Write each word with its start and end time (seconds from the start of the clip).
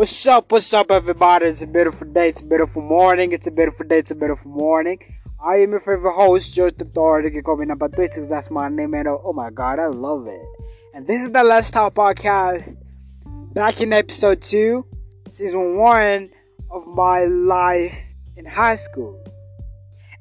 What's 0.00 0.26
up? 0.26 0.50
What's 0.50 0.72
up, 0.72 0.90
everybody? 0.90 1.44
It's 1.44 1.60
a 1.60 1.66
beautiful 1.66 2.06
day. 2.06 2.30
It's 2.30 2.40
a 2.40 2.44
beautiful 2.44 2.80
morning. 2.80 3.32
It's 3.32 3.46
a 3.46 3.50
beautiful 3.50 3.86
day. 3.86 3.98
It's 3.98 4.10
a 4.10 4.14
beautiful 4.14 4.50
morning. 4.50 4.98
I 5.38 5.56
am 5.56 5.72
your 5.72 5.80
favorite 5.80 6.14
host, 6.14 6.54
George 6.54 6.78
Tutor. 6.78 7.20
You 7.20 7.30
can 7.30 7.42
call 7.42 7.58
me 7.58 7.66
number 7.66 7.86
three 7.86 8.06
because 8.08 8.26
that's 8.26 8.50
my 8.50 8.70
name. 8.70 8.94
And 8.94 9.08
oh 9.08 9.34
my 9.34 9.50
god, 9.50 9.78
I 9.78 9.88
love 9.88 10.26
it. 10.26 10.40
And 10.94 11.06
this 11.06 11.20
is 11.20 11.30
the 11.32 11.44
Let's 11.44 11.70
Talk 11.70 11.92
podcast. 11.92 12.76
Back 13.52 13.82
in 13.82 13.92
episode 13.92 14.40
two, 14.40 14.86
season 15.28 15.76
one 15.76 16.30
of 16.70 16.86
my 16.86 17.26
life 17.26 17.92
in 18.36 18.46
high 18.46 18.76
school. 18.76 19.22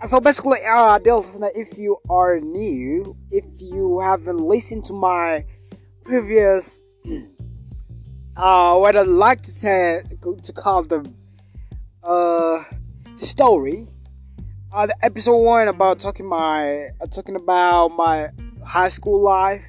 And 0.01 0.09
so 0.09 0.19
basically, 0.19 0.59
uh, 0.69 0.99
dear 0.99 1.15
listener, 1.15 1.51
if 1.55 1.77
you 1.77 1.99
are 2.09 2.41
new, 2.41 3.15
if 3.31 3.45
you 3.59 4.01
haven't 4.01 4.41
listened 4.41 4.83
to 4.85 4.93
my 4.93 5.45
previous 6.03 6.83
uh, 8.39 8.77
what 8.77 8.95
I'd 8.95 9.07
like 9.07 9.41
to 9.43 9.51
say 9.51 10.01
to 10.21 10.53
call 10.53 10.83
the 10.83 11.05
uh, 12.03 12.63
story. 13.17 13.85
Uh, 14.71 14.85
the 14.85 14.95
episode 15.03 15.37
one 15.37 15.67
about 15.67 15.99
talking 15.99 16.25
my 16.25 16.89
uh, 17.01 17.05
talking 17.07 17.35
about 17.35 17.89
my 17.89 18.29
high 18.65 18.89
school 18.89 19.21
life. 19.21 19.63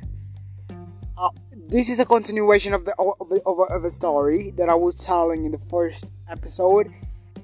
Uh, 1.19 1.30
this 1.56 1.88
is 1.88 1.98
a 1.98 2.05
continuation 2.05 2.73
of 2.73 2.84
the 2.84 2.95
of, 2.96 3.16
of, 3.45 3.60
of 3.70 3.84
a 3.84 3.91
story 3.91 4.52
that 4.56 4.69
I 4.69 4.74
was 4.74 4.95
telling 4.95 5.45
in 5.45 5.52
the 5.52 5.62
first 5.71 6.05
episode. 6.29 6.93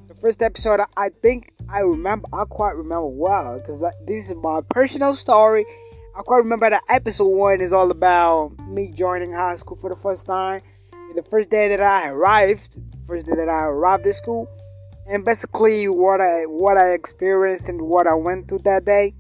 The 0.07 0.15
first 0.15 0.43
episode, 0.43 0.81
I 0.97 1.09
think 1.09 1.53
I 1.69 1.81
remember. 1.81 2.29
I 2.33 2.45
quite 2.45 2.77
remember 2.77 3.07
well 3.07 3.59
because 3.59 3.83
this 4.07 4.31
is 4.31 4.37
my 4.37 4.61
personal 4.69 5.17
story. 5.17 5.67
I 6.17 6.23
quite 6.23 6.39
remember 6.39 6.71
that 6.71 6.83
episode 6.89 7.29
one 7.29 7.61
is 7.61 7.73
all 7.73 7.91
about 7.91 8.53
me 8.69 8.93
joining 8.93 9.33
high 9.33 9.57
school 9.57 9.77
for 9.77 9.91
the 9.91 9.97
first 9.97 10.27
time 10.27 10.63
the 11.17 11.23
first 11.23 11.51
day 11.51 11.69
that 11.69 11.81
I 11.81 12.09
arrived, 12.09 12.79
first 13.07 13.27
day 13.27 13.35
that 13.35 13.49
I 13.49 13.65
arrived 13.65 14.07
at 14.07 14.17
school, 14.17 14.49
and 15.09 15.25
basically 15.25 15.89
what 15.89 16.21
I 16.21 16.45
what 16.45 16.77
I 16.77 16.93
experienced 16.93 17.69
and 17.69 17.81
what 17.81 18.07
I 18.07 18.15
went 18.15 18.49
through 18.49 18.61
that 18.65 18.85
day. 18.85 19.15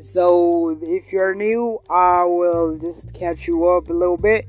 So 0.00 0.78
if 0.82 1.12
you're 1.12 1.34
new, 1.34 1.80
I 1.88 2.24
will 2.24 2.76
just 2.78 3.14
catch 3.14 3.48
you 3.48 3.66
up 3.68 3.88
a 3.88 3.92
little 3.92 4.18
bit. 4.18 4.46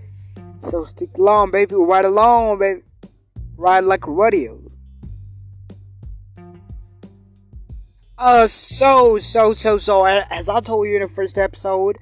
So 0.61 0.83
stick 0.83 1.17
along, 1.17 1.52
baby. 1.52 1.75
Ride 1.75 2.05
along, 2.05 2.59
baby. 2.59 2.81
Ride 3.55 3.86
like 3.86 4.05
a 4.05 4.11
rodeo. 4.11 4.61
Uh, 8.20 8.48
so, 8.48 9.20
so, 9.20 9.53
so, 9.53 9.78
so, 9.78 10.05
as 10.05 10.50
I 10.50 10.59
told 10.59 10.88
you 10.88 10.95
in 10.95 11.03
the 11.03 11.08
first 11.08 11.38
episode, 11.38 12.00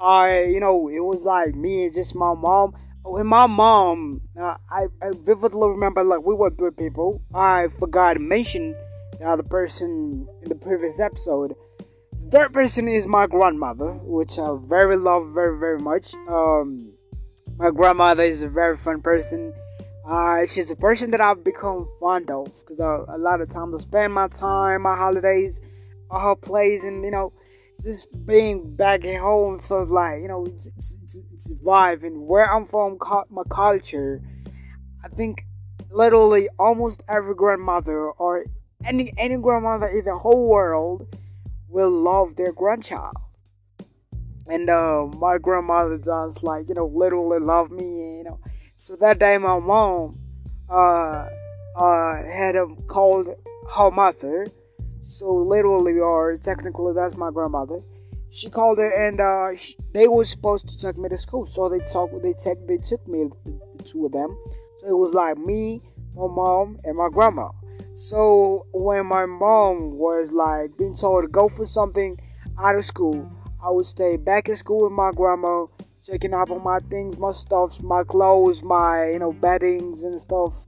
I, 0.00 0.44
you 0.44 0.58
know, 0.58 0.88
it 0.88 1.00
was 1.00 1.22
like 1.22 1.54
me 1.54 1.84
and 1.84 1.94
just 1.94 2.14
my 2.14 2.32
mom 2.32 2.74
when 3.02 3.26
my 3.26 3.46
mom, 3.46 4.20
uh, 4.40 4.56
I, 4.70 4.86
I 5.02 5.10
vividly 5.16 5.68
remember 5.68 6.04
like 6.04 6.22
we 6.22 6.34
were 6.34 6.50
three 6.50 6.70
people. 6.70 7.22
I 7.34 7.68
forgot 7.78 8.14
to 8.14 8.20
mention 8.20 8.74
the 9.18 9.26
other 9.26 9.42
person 9.42 10.28
in 10.42 10.48
the 10.48 10.54
previous 10.54 11.00
episode. 11.00 11.54
Third 12.30 12.52
person 12.52 12.86
is 12.88 13.06
my 13.06 13.26
grandmother, 13.26 13.92
which 14.02 14.38
I 14.38 14.56
very 14.62 14.96
love 14.96 15.30
very 15.34 15.58
very 15.58 15.78
much. 15.78 16.14
Um, 16.28 16.92
my 17.56 17.70
grandmother 17.70 18.22
is 18.22 18.42
a 18.42 18.48
very 18.48 18.76
fun 18.76 19.00
person. 19.02 19.52
Uh, 20.08 20.46
she's 20.46 20.70
a 20.70 20.76
person 20.76 21.10
that 21.10 21.20
I've 21.20 21.44
become 21.44 21.88
fond 22.00 22.30
of 22.30 22.46
because 22.60 22.80
uh, 22.80 23.04
a 23.08 23.18
lot 23.18 23.40
of 23.40 23.48
times 23.48 23.74
I 23.74 23.78
spend 23.78 24.12
my 24.12 24.28
time, 24.28 24.82
my 24.82 24.96
holidays, 24.96 25.60
her 26.10 26.36
place, 26.36 26.84
and 26.84 27.04
you 27.04 27.10
know 27.10 27.32
just 27.82 28.08
being 28.26 28.76
back 28.76 29.04
at 29.04 29.20
home 29.20 29.58
feels 29.60 29.90
like 29.90 30.22
you 30.22 30.28
know 30.28 30.44
it's 30.44 30.66
it's, 30.76 30.96
it's, 31.02 31.16
it's 31.32 31.54
vibe 31.62 32.04
and 32.04 32.26
where 32.26 32.52
I'm 32.52 32.66
from, 32.66 32.98
my 33.30 33.42
culture. 33.50 34.20
I 35.02 35.08
think 35.08 35.44
literally 35.90 36.48
almost 36.58 37.02
every 37.08 37.34
grandmother 37.34 38.10
or 38.10 38.44
any 38.84 39.12
any 39.16 39.36
grandmother 39.36 39.88
in 39.88 40.04
the 40.04 40.16
whole 40.16 40.46
world 40.46 41.06
will 41.68 41.90
love 41.90 42.36
their 42.36 42.52
grandchild. 42.52 43.16
And 44.46 44.68
uh, 44.68 45.06
my 45.16 45.38
grandmother 45.38 45.96
does 45.96 46.42
like 46.42 46.68
you 46.68 46.74
know 46.74 46.86
literally 46.86 47.40
love 47.40 47.70
me, 47.70 48.18
you 48.18 48.24
know. 48.24 48.40
So 48.76 48.96
that 48.96 49.18
day, 49.18 49.38
my 49.38 49.58
mom 49.58 50.18
uh, 50.68 51.28
uh, 51.76 52.22
had 52.24 52.56
um, 52.56 52.76
called 52.88 53.28
her 53.74 53.90
mother 53.90 54.46
so 55.02 55.34
literally, 55.34 55.98
or 55.98 56.36
technically, 56.36 56.94
that's 56.94 57.16
my 57.16 57.30
grandmother. 57.30 57.80
She 58.30 58.48
called 58.48 58.78
her, 58.78 58.90
and 58.90 59.20
uh, 59.20 59.56
she, 59.56 59.76
they 59.92 60.06
were 60.06 60.24
supposed 60.24 60.68
to 60.68 60.78
take 60.78 60.96
me 60.96 61.08
to 61.08 61.18
school. 61.18 61.46
So 61.46 61.68
they 61.68 61.80
talk, 61.80 62.10
they 62.22 62.32
take, 62.32 62.66
they 62.68 62.76
took 62.76 63.06
me, 63.08 63.28
the, 63.44 63.60
the 63.76 63.84
two 63.84 64.06
of 64.06 64.12
them. 64.12 64.36
So 64.78 64.88
it 64.88 64.96
was 64.96 65.12
like 65.12 65.36
me, 65.38 65.82
my 66.14 66.26
mom, 66.26 66.78
and 66.84 66.96
my 66.96 67.08
grandma. 67.10 67.50
So 67.94 68.66
when 68.72 69.06
my 69.06 69.26
mom 69.26 69.98
was 69.98 70.30
like 70.32 70.76
being 70.78 70.94
told 70.94 71.24
to 71.24 71.28
go 71.28 71.48
for 71.48 71.66
something 71.66 72.18
out 72.58 72.76
of 72.76 72.84
school, 72.84 73.30
I 73.62 73.70
would 73.70 73.86
stay 73.86 74.16
back 74.16 74.48
at 74.48 74.58
school 74.58 74.84
with 74.84 74.92
my 74.92 75.10
grandma, 75.10 75.66
checking 76.02 76.32
up 76.32 76.50
on 76.50 76.62
my 76.62 76.78
things, 76.78 77.18
my 77.18 77.32
stuffs, 77.32 77.82
my 77.82 78.04
clothes, 78.04 78.62
my 78.62 79.10
you 79.10 79.18
know 79.18 79.32
beddings 79.32 80.02
and 80.02 80.20
stuff. 80.20 80.64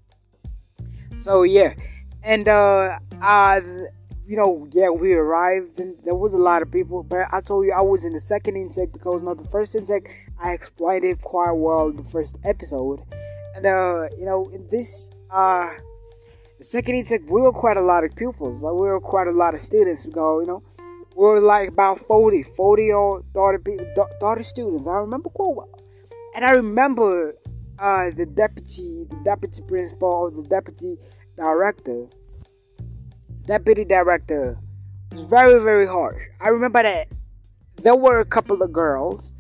So 1.14 1.44
yeah, 1.44 1.74
and 2.22 2.48
uh, 2.48 2.98
I 3.22 3.62
you 4.26 4.36
know, 4.36 4.68
yeah, 4.72 4.88
we 4.88 5.14
arrived 5.14 5.80
and 5.80 5.96
there 6.04 6.14
was 6.14 6.32
a 6.32 6.38
lot 6.38 6.62
of 6.62 6.70
people, 6.70 7.02
but 7.02 7.26
I 7.32 7.40
told 7.40 7.66
you 7.66 7.72
I 7.72 7.80
was 7.80 8.04
in 8.04 8.12
the 8.12 8.20
second 8.20 8.56
intake 8.56 8.92
because 8.92 9.22
not 9.22 9.38
the 9.38 9.48
first 9.48 9.74
intake. 9.74 10.08
I 10.40 10.52
explained 10.52 11.04
it 11.04 11.20
quite 11.20 11.52
well 11.52 11.90
the 11.90 12.04
first 12.04 12.36
episode, 12.44 13.00
and 13.56 13.66
uh, 13.66 14.08
you 14.18 14.24
know, 14.24 14.48
in 14.52 14.68
this 14.70 15.10
uh, 15.30 15.70
the 16.58 16.64
second 16.64 16.94
intake, 16.94 17.22
we 17.28 17.40
were 17.40 17.52
quite 17.52 17.76
a 17.76 17.82
lot 17.82 18.04
of 18.04 18.14
pupils. 18.14 18.62
Like 18.62 18.74
we 18.74 18.86
were 18.88 19.00
quite 19.00 19.26
a 19.26 19.32
lot 19.32 19.54
of 19.54 19.60
students. 19.60 20.04
We 20.04 20.12
go, 20.12 20.40
you 20.40 20.46
know, 20.46 20.62
we 21.16 21.24
were 21.24 21.40
like 21.40 21.70
about 21.70 22.06
40, 22.06 22.44
40 22.44 22.92
or 22.92 23.22
30 23.34 23.76
30 24.20 24.42
students. 24.44 24.86
I 24.86 24.98
remember 24.98 25.30
quite 25.30 25.56
well, 25.56 25.80
and 26.36 26.44
I 26.44 26.52
remember 26.52 27.34
uh, 27.78 28.10
the 28.10 28.26
deputy, 28.26 29.06
the 29.10 29.20
deputy 29.24 29.62
principal, 29.62 30.08
or 30.08 30.30
the 30.30 30.48
deputy 30.48 30.96
director 31.36 32.06
deputy 33.46 33.84
director 33.84 34.58
was 35.12 35.22
very, 35.22 35.60
very 35.60 35.86
harsh. 35.86 36.22
I 36.40 36.48
remember 36.48 36.82
that 36.82 37.08
there 37.82 37.96
were 37.96 38.20
a 38.20 38.24
couple 38.24 38.62
of 38.62 38.72
girls. 38.72 39.32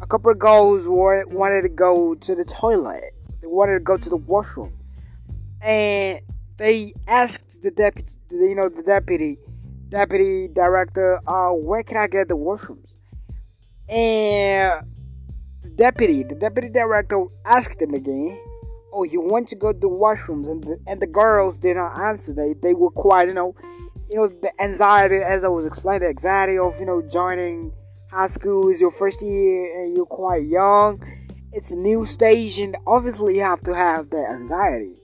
A 0.00 0.06
couple 0.06 0.30
of 0.30 0.38
girls 0.38 0.88
wanted 0.88 1.62
to 1.62 1.68
go 1.68 2.14
to 2.14 2.34
the 2.34 2.44
toilet. 2.44 3.14
They 3.40 3.46
wanted 3.46 3.74
to 3.74 3.80
go 3.80 3.96
to 3.96 4.08
the 4.08 4.16
washroom. 4.16 4.72
And 5.60 6.20
they 6.56 6.94
asked 7.06 7.62
the 7.62 7.70
deputy, 7.70 8.14
you 8.30 8.54
know, 8.54 8.68
the 8.68 8.82
deputy, 8.82 9.38
deputy 9.88 10.48
director, 10.48 11.20
uh, 11.26 11.50
where 11.50 11.82
can 11.82 11.98
I 11.98 12.06
get 12.06 12.28
the 12.28 12.36
washrooms? 12.36 12.94
And 13.88 14.86
the 15.62 15.68
deputy, 15.70 16.22
the 16.22 16.34
deputy 16.34 16.70
director 16.70 17.24
asked 17.44 17.78
them 17.78 17.94
again 17.94 18.38
oh, 18.92 19.04
you 19.04 19.20
want 19.20 19.48
to 19.48 19.56
go 19.56 19.72
to 19.72 19.78
the 19.78 19.88
washrooms, 19.88 20.48
and 20.48 20.62
the, 20.64 20.78
and 20.86 21.00
the 21.00 21.06
girls 21.06 21.58
did 21.58 21.76
not 21.76 21.98
answer. 21.98 22.32
They 22.32 22.54
they 22.54 22.74
were 22.74 22.90
quite, 22.90 23.28
you 23.28 23.34
know, 23.34 23.54
you 24.10 24.16
know, 24.16 24.28
the 24.28 24.52
anxiety, 24.60 25.16
as 25.16 25.44
I 25.44 25.48
was 25.48 25.64
explaining, 25.64 26.02
the 26.02 26.08
anxiety 26.08 26.58
of 26.58 26.78
you 26.80 26.86
know 26.86 27.02
joining 27.02 27.72
high 28.10 28.28
school 28.28 28.68
is 28.68 28.80
your 28.80 28.90
first 28.90 29.22
year 29.22 29.80
and 29.80 29.96
you're 29.96 30.06
quite 30.06 30.44
young. 30.44 31.00
It's 31.52 31.72
a 31.72 31.78
new 31.78 32.04
stage, 32.04 32.58
and 32.58 32.76
obviously 32.86 33.36
you 33.36 33.42
have 33.42 33.62
to 33.64 33.74
have 33.74 34.10
that 34.10 34.30
anxiety. 34.30 35.00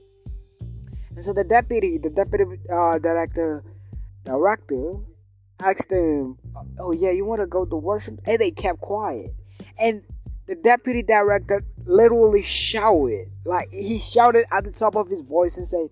And 1.15 1.23
so 1.25 1.33
the 1.33 1.43
deputy, 1.43 1.97
the 1.97 2.09
deputy 2.09 2.45
uh, 2.71 2.99
director, 2.99 3.63
director, 4.23 4.95
asked 5.59 5.89
them, 5.89 6.37
"Oh 6.79 6.93
yeah, 6.93 7.11
you 7.11 7.25
want 7.25 7.41
to 7.41 7.47
go 7.47 7.65
to 7.65 7.75
washroom?" 7.75 8.19
And 8.25 8.39
they 8.39 8.51
kept 8.51 8.81
quiet. 8.81 9.33
And 9.77 10.03
the 10.47 10.55
deputy 10.55 11.03
director 11.03 11.63
literally 11.87 12.41
shouted, 12.41 13.29
like 13.45 13.71
he 13.71 13.99
shouted 13.99 14.45
at 14.51 14.63
the 14.63 14.71
top 14.71 14.95
of 14.95 15.09
his 15.09 15.21
voice 15.21 15.57
and 15.57 15.67
said, 15.67 15.89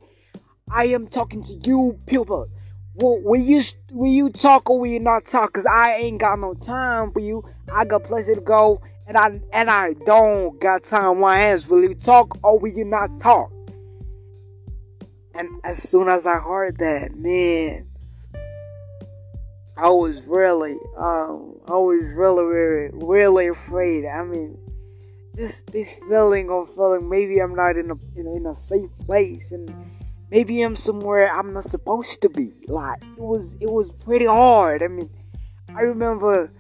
"I 0.70 0.86
am 0.86 1.08
talking 1.08 1.44
to 1.44 1.54
you, 1.54 2.00
people. 2.06 2.48
Will, 2.96 3.22
will 3.22 3.42
you 3.42 3.62
will 3.92 4.12
you 4.12 4.30
talk 4.30 4.70
or 4.70 4.80
will 4.80 4.88
you 4.88 5.00
not 5.00 5.26
talk? 5.26 5.54
Cause 5.54 5.66
I 5.66 5.96
ain't 5.96 6.20
got 6.20 6.40
no 6.40 6.54
time 6.54 7.12
for 7.12 7.20
you. 7.20 7.44
I 7.72 7.86
got 7.86 8.04
places 8.04 8.36
to 8.36 8.42
go, 8.42 8.82
and 9.08 9.18
I 9.18 9.40
and 9.52 9.70
I 9.70 9.94
don't 10.06 10.60
got 10.60 10.84
time 10.84 11.06
on 11.06 11.20
my 11.20 11.38
hands. 11.38 11.68
Will 11.68 11.82
you 11.82 11.96
talk 11.96 12.38
or 12.44 12.60
will 12.60 12.72
you 12.72 12.86
not 12.86 13.20
talk?" 13.20 13.52
And 15.34 15.50
as 15.66 15.90
soon 15.90 16.08
as 16.08 16.26
I 16.26 16.40
heard 16.40 16.78
that, 16.78 17.14
man, 17.14 17.88
I 19.76 19.90
was 19.90 20.22
really, 20.26 20.78
um, 20.98 21.58
I 21.68 21.74
was 21.74 22.02
really, 22.16 22.44
really, 22.46 22.90
really 22.94 23.48
afraid. 23.48 24.06
I 24.06 24.24
mean, 24.24 24.58
just 25.36 25.68
this 25.68 26.02
feeling 26.08 26.50
of 26.50 26.74
feeling 26.74 27.10
maybe 27.10 27.40
I'm 27.40 27.56
not 27.56 27.78
in 27.78 27.92
a 27.92 28.20
in 28.20 28.28
in 28.28 28.46
a 28.46 28.56
safe 28.56 28.90
place 29.06 29.52
and 29.52 29.70
maybe 30.32 30.62
I'm 30.62 30.76
somewhere 30.76 31.32
I'm 31.32 31.54
not 31.54 31.66
supposed 31.66 32.22
to 32.22 32.30
be. 32.30 32.54
Like 32.68 33.02
it 33.04 33.22
was, 33.22 33.56
it 33.62 33.70
was 33.70 33.92
pretty 34.04 34.26
hard. 34.26 34.84
I 34.84 34.88
mean, 34.88 35.10
I 35.76 35.82
remember 35.82 36.52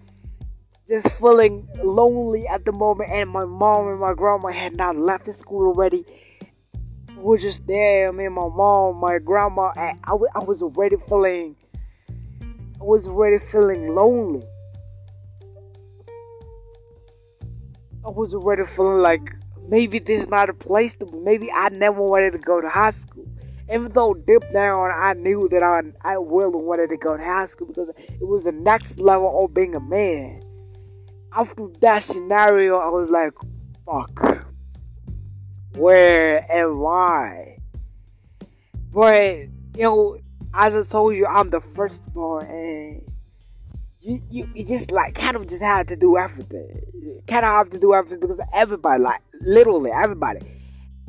just 0.87 1.19
feeling 1.19 1.67
lonely 1.83 2.47
at 2.47 2.65
the 2.65 2.71
moment, 2.71 3.09
and 3.11 3.29
my 3.29 3.45
mom 3.45 3.87
and 3.87 3.99
my 3.99 4.13
grandma 4.13 4.49
had 4.49 4.75
not 4.75 4.95
left 4.95 5.25
the 5.25 5.33
school 5.33 5.67
already. 5.67 6.05
we 7.17 7.23
were 7.23 7.37
just 7.37 7.65
there. 7.65 8.11
Me 8.13 8.25
and 8.25 8.35
my 8.35 8.47
mom, 8.47 8.97
my 8.97 9.17
grandma. 9.19 9.71
I, 9.75 9.95
I, 10.03 10.13
I 10.35 10.43
was 10.43 10.61
already 10.61 10.97
feeling. 11.07 11.55
I 12.79 12.83
was 12.83 13.07
already 13.07 13.43
feeling 13.43 13.95
lonely. 13.95 14.43
I 18.05 18.09
was 18.09 18.35
already 18.35 18.65
feeling 18.65 19.01
like 19.01 19.33
maybe 19.67 19.97
this 19.97 20.21
is 20.21 20.29
not 20.29 20.47
a 20.47 20.53
place 20.53 20.95
to. 20.97 21.07
Maybe 21.23 21.51
I 21.51 21.69
never 21.69 22.01
wanted 22.03 22.33
to 22.33 22.37
go 22.37 22.61
to 22.61 22.69
high 22.69 22.91
school. 22.91 23.25
Even 23.67 23.91
though 23.93 24.13
deep 24.13 24.43
down 24.53 24.91
I 24.93 25.13
knew 25.13 25.49
that 25.49 25.63
I 25.63 25.81
I 26.07 26.13
really 26.13 26.61
wanted 26.61 26.89
to 26.89 26.97
go 26.97 27.17
to 27.17 27.23
high 27.23 27.47
school 27.47 27.65
because 27.65 27.89
it 27.97 28.27
was 28.27 28.43
the 28.43 28.51
next 28.51 28.99
level 28.99 29.43
of 29.43 29.55
being 29.55 29.73
a 29.73 29.79
man. 29.79 30.43
After 31.33 31.67
that 31.81 32.03
scenario, 32.03 32.77
I 32.77 32.89
was 32.89 33.09
like, 33.09 33.33
fuck. 33.87 34.45
Where 35.75 36.45
am 36.51 36.85
I? 36.85 37.57
But 38.93 39.47
you 39.75 39.81
know, 39.81 40.17
as 40.53 40.75
I 40.75 40.91
told 40.91 41.15
you, 41.15 41.25
I'm 41.25 41.49
the 41.49 41.59
firstborn 41.59 42.45
and 42.45 43.01
you, 44.05 44.21
you, 44.29 44.49
you 44.53 44.65
just 44.65 44.91
like 44.91 45.15
kind 45.15 45.35
of 45.35 45.47
just 45.47 45.63
had 45.63 45.87
to 45.87 45.95
do 45.95 46.17
everything. 46.17 47.23
Kind 47.27 47.43
of 47.43 47.51
have 47.51 47.71
to 47.71 47.79
do 47.79 47.93
everything 47.95 48.19
because 48.19 48.39
everybody, 48.53 49.01
like 49.01 49.21
literally 49.41 49.89
everybody, 49.91 50.41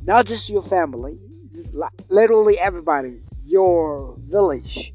not 0.03 0.25
just 0.25 0.49
your 0.49 0.63
family, 0.63 1.19
just 1.53 1.77
like 1.77 1.93
literally 2.09 2.59
everybody, 2.59 3.21
your 3.45 4.17
village, 4.19 4.95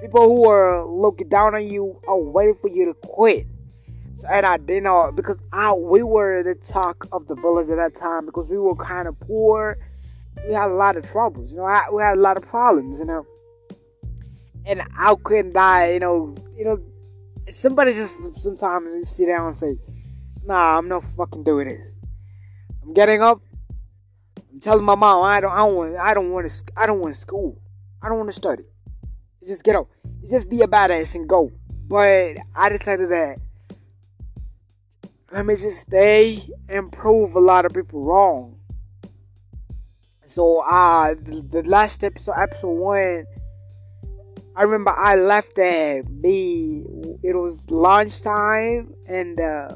people 0.00 0.22
who 0.22 0.48
are 0.48 0.86
looking 0.86 1.28
down 1.28 1.56
on 1.56 1.68
you 1.68 2.00
are 2.06 2.18
waiting 2.18 2.56
for 2.60 2.68
you 2.68 2.84
to 2.86 2.94
quit. 3.08 3.46
So, 4.14 4.28
and 4.28 4.46
I 4.46 4.56
didn't 4.56 4.84
know 4.84 5.10
because 5.12 5.38
I 5.52 5.72
we 5.72 6.04
were 6.04 6.44
the 6.44 6.54
talk 6.54 7.08
of 7.10 7.26
the 7.26 7.34
village 7.34 7.68
at 7.68 7.76
that 7.78 7.96
time 7.96 8.26
because 8.26 8.48
we 8.48 8.58
were 8.58 8.76
kind 8.76 9.08
of 9.08 9.18
poor. 9.18 9.76
We 10.46 10.54
had 10.54 10.70
a 10.70 10.74
lot 10.74 10.96
of 10.96 11.04
troubles, 11.10 11.50
you 11.50 11.56
know. 11.56 11.82
we 11.92 12.00
had 12.00 12.16
a 12.16 12.20
lot 12.20 12.36
of 12.36 12.44
problems, 12.44 13.00
you 13.00 13.06
know. 13.06 13.26
And 14.66 14.82
I 14.96 15.16
couldn't 15.16 15.52
die, 15.52 15.94
you 15.94 16.00
know. 16.00 16.34
You 16.56 16.64
know, 16.64 16.80
somebody 17.50 17.92
just 17.92 18.40
sometimes 18.40 19.08
sit 19.08 19.26
down 19.26 19.48
and 19.48 19.56
say, 19.56 19.78
"Nah, 20.44 20.78
I'm 20.78 20.88
not 20.88 21.04
fucking 21.16 21.44
doing 21.44 21.68
this." 21.68 21.80
I'm 22.82 22.92
getting 22.92 23.22
up. 23.22 23.40
I'm 24.52 24.60
telling 24.60 24.84
my 24.84 24.94
mom 24.94 25.24
I 25.24 25.40
don't, 25.40 25.52
I 25.52 25.60
don't 25.60 25.74
want, 25.74 25.96
I 25.96 26.14
don't 26.14 26.30
want 26.30 26.50
to, 26.50 26.72
I 26.76 26.86
don't 26.86 27.00
want 27.00 27.14
to 27.14 27.20
school. 27.20 27.60
I 28.02 28.08
don't 28.08 28.18
want 28.18 28.30
to 28.30 28.36
study. 28.36 28.64
Just 29.46 29.64
get 29.64 29.76
up. 29.76 29.88
Just 30.28 30.48
be 30.48 30.60
a 30.62 30.66
badass 30.66 31.14
and 31.14 31.28
go. 31.28 31.50
But 31.88 32.36
I 32.54 32.68
decided 32.68 33.10
that 33.10 33.38
let 35.32 35.46
me 35.46 35.56
just 35.56 35.80
stay 35.80 36.48
and 36.68 36.92
prove 36.92 37.34
a 37.34 37.40
lot 37.40 37.64
of 37.64 37.72
people 37.72 38.04
wrong. 38.04 38.56
So, 40.26 40.60
uh, 40.60 41.14
the, 41.20 41.42
the 41.42 41.62
last 41.68 42.04
episode, 42.04 42.34
episode 42.40 42.68
one 42.68 43.26
I 44.56 44.62
remember 44.62 44.92
I 44.96 45.16
left 45.16 45.58
at 45.58 46.08
me. 46.08 46.84
It 47.24 47.34
was 47.34 47.70
lunchtime, 47.72 48.94
and 49.04 49.40
uh, 49.40 49.68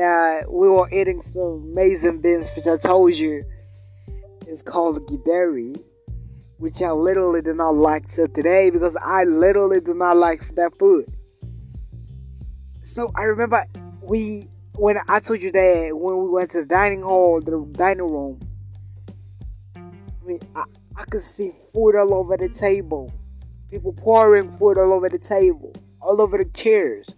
uh, 0.00 0.42
we 0.48 0.68
were 0.70 0.88
eating 0.90 1.20
some 1.20 1.68
amazing 1.72 2.22
beans, 2.22 2.48
which 2.56 2.66
I 2.66 2.78
told 2.78 3.14
you 3.14 3.44
is 4.46 4.62
called 4.62 5.06
githeri, 5.06 5.76
which 6.56 6.80
I 6.80 6.90
literally 6.92 7.42
do 7.42 7.52
not 7.52 7.74
like 7.74 8.08
till 8.08 8.28
today 8.28 8.70
because 8.70 8.96
I 8.96 9.24
literally 9.24 9.80
do 9.80 9.92
not 9.92 10.16
like 10.16 10.54
that 10.54 10.78
food. 10.78 11.14
So 12.84 13.12
I 13.14 13.24
remember 13.24 13.66
we 14.00 14.48
when 14.76 14.96
I 15.06 15.20
told 15.20 15.42
you 15.42 15.52
that 15.52 15.90
when 15.92 16.16
we 16.16 16.28
went 16.30 16.50
to 16.52 16.60
the 16.60 16.66
dining 16.66 17.02
hall, 17.02 17.42
the 17.42 17.62
dining 17.72 18.10
room. 18.10 18.40
I 19.76 20.24
mean, 20.24 20.40
I, 20.56 20.64
I 20.96 21.04
could 21.04 21.22
see 21.22 21.52
food 21.74 21.96
all 21.96 22.14
over 22.14 22.38
the 22.38 22.48
table 22.48 23.12
people 23.72 23.92
pouring 23.94 24.54
food 24.58 24.76
all 24.76 24.92
over 24.92 25.08
the 25.08 25.18
table, 25.18 25.72
all 26.02 26.20
over 26.20 26.36
the 26.36 26.44
chairs. 26.44 27.08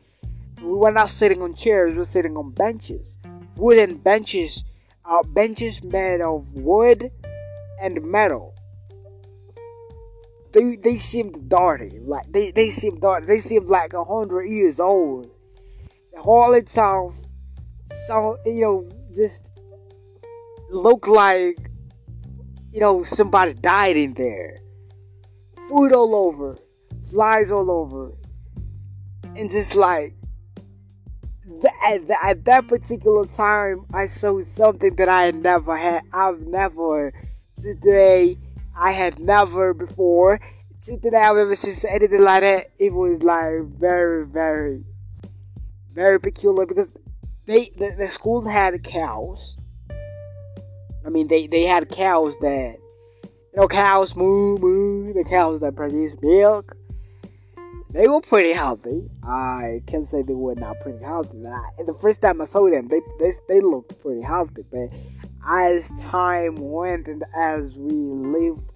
We 0.63 0.73
were 0.73 0.93
not 0.93 1.11
sitting 1.11 1.43
on 1.43 1.55
chairs, 1.55 1.93
we 1.93 1.99
were 1.99 2.05
sitting 2.05 2.37
on 2.37 2.53
benches. 2.53 3.17
Wooden 3.57 3.97
benches, 3.99 4.65
uh, 5.05 5.25
benches 5.25 5.83
made 5.83 6.21
of 6.21 6.55
wood 6.55 7.11
and 7.83 8.01
metal. 8.05 8.55
They, 10.53 10.77
they 10.77 10.95
seemed 10.95 11.49
dirty, 11.49 11.99
like 11.99 12.31
they, 12.31 12.53
they 12.53 12.71
seemed 12.71 13.01
dirty. 13.01 13.27
They 13.27 13.41
seemed 13.41 13.67
like 13.67 13.93
a 13.93 14.05
hundred 14.05 14.45
years 14.45 14.79
old. 14.79 15.29
The 16.13 16.23
hall 16.23 16.55
itself, 16.55 17.17
so 18.07 18.39
you 18.47 18.61
know, 18.61 18.89
just 19.13 19.59
looked 20.71 21.09
like 21.09 21.59
you 22.73 22.79
know 22.79 23.03
somebody 23.03 23.55
died 23.55 23.97
in 23.97 24.15
there 24.15 24.64
food 25.69 25.93
all 25.93 26.15
over, 26.15 26.59
flies 27.11 27.51
all 27.51 27.71
over, 27.71 28.13
and 29.37 29.51
just 29.51 29.77
like 29.77 30.15
at, 31.83 32.01
at 32.23 32.45
that 32.45 32.69
particular 32.69 33.25
time, 33.25 33.87
I 33.93 34.07
saw 34.07 34.41
something 34.43 34.95
that 34.97 35.09
I 35.09 35.27
had 35.27 35.43
never 35.43 35.77
had. 35.77 36.03
I've 36.13 36.41
never 36.41 37.13
today. 37.61 38.39
I 38.77 38.93
had 38.93 39.19
never 39.19 39.73
before. 39.73 40.41
Today 40.83 41.17
I've 41.17 41.37
ever 41.37 41.55
seen 41.55 41.91
anything 41.91 42.23
like 42.23 42.43
that. 42.43 42.71
It 42.79 42.93
was 42.93 43.23
like 43.23 43.63
very, 43.79 44.27
very, 44.27 44.85
very 45.93 46.21
peculiar 46.21 46.67
because 46.67 46.91
they 47.47 47.71
the, 47.77 47.95
the 47.97 48.11
school 48.11 48.47
had 48.47 48.83
cows. 48.83 49.57
I 51.07 51.11
mean, 51.11 51.29
they 51.29 51.47
they 51.47 51.65
had 51.65 51.89
cows 51.89 52.35
that 52.41 52.79
you 53.55 53.61
know, 53.61 53.69
cows 53.69 54.17
moo 54.17 54.59
moo, 54.59 55.13
the 55.13 55.23
cows 55.23 55.61
that 55.61 55.77
produce 55.77 56.13
milk. 56.21 56.77
They 57.91 58.09
were 58.09 58.21
pretty 58.21 58.53
healthy. 58.53 59.09
I 59.23 59.81
can't 59.87 60.05
say 60.05 60.23
they 60.23 60.35
were 60.35 60.57
not 60.57 60.81
pretty 60.81 61.05
healthy. 61.05 61.47
I, 61.47 61.85
the 61.87 61.95
first 61.95 62.21
time 62.21 62.41
I 62.41 62.47
saw 62.47 62.69
them, 62.69 62.89
they, 62.89 63.01
they 63.21 63.33
they 63.49 63.61
looked 63.61 64.01
pretty 64.01 64.23
healthy. 64.23 64.65
But 64.69 64.89
as 65.47 65.93
time 66.03 66.57
went 66.57 67.07
and 67.07 67.23
as 67.37 67.77
we 67.77 67.95
lived, 67.95 68.73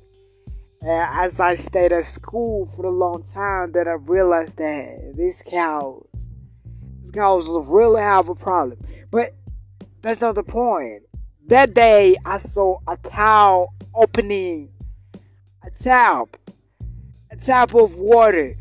and 0.83 1.09
as 1.13 1.41
I 1.41 1.57
stayed 1.57 1.91
at 1.91 2.07
school 2.07 2.71
for 2.76 2.87
a 2.87 2.91
long 2.91 3.25
time, 3.25 3.73
that 3.73 3.88
I 3.88 3.95
realized 3.95 4.59
that 4.59 5.14
these 5.17 5.43
cows, 5.43 6.07
these 7.02 7.11
cows 7.11 7.49
really 7.49 8.00
have 8.00 8.29
a 8.29 8.37
problem. 8.37 8.79
But 9.11 9.35
that's 10.02 10.21
not 10.21 10.37
the 10.37 10.45
point. 10.45 11.02
That 11.49 11.75
day, 11.75 12.14
I 12.25 12.38
saw 12.38 12.79
a 12.87 12.97
cow 12.97 13.71
opening 13.95 14.69
a 15.69 15.83
tap, 15.83 16.37
a 17.31 17.37
tap 17.37 17.75
of 17.75 17.97
water. 17.97 18.57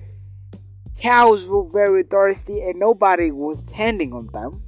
Cows 1.00 1.46
were 1.46 1.64
very 1.64 2.04
thirsty 2.04 2.62
and 2.62 2.80
nobody 2.80 3.32
was 3.32 3.64
tending 3.64 4.12
on 4.14 4.28
them. 4.34 4.62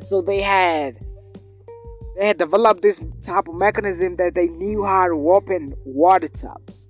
So 0.00 0.20
they 0.20 0.40
had 0.40 0.98
they 2.16 2.26
had 2.26 2.38
developed 2.38 2.82
this 2.82 3.00
type 3.22 3.46
of 3.46 3.54
mechanism 3.54 4.16
that 4.16 4.34
they 4.34 4.48
knew 4.48 4.84
how 4.84 5.06
to 5.06 5.30
open 5.30 5.74
water 5.84 6.28
taps 6.28 6.88